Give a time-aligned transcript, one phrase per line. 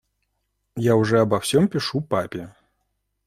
[0.77, 2.55] Я уже обо всем пишу папе.